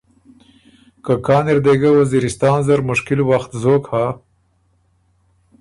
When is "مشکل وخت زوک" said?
2.89-3.83